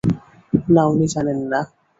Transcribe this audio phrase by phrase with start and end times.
[0.73, 1.59] না, উনি জানেন না।